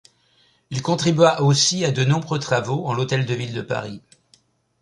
[0.71, 4.01] Il contribua aussi à de nombreux travaux en l'Hôtel de Ville de Paris.